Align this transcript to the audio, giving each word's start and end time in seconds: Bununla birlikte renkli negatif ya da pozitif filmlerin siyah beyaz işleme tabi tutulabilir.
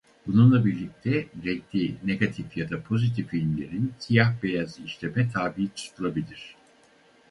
Bununla 0.27 0.65
birlikte 0.65 1.27
renkli 1.45 1.95
negatif 2.05 2.57
ya 2.57 2.69
da 2.69 2.83
pozitif 2.83 3.27
filmlerin 3.29 3.93
siyah 3.99 4.43
beyaz 4.43 4.79
işleme 4.79 5.29
tabi 5.31 5.69
tutulabilir. 5.73 6.55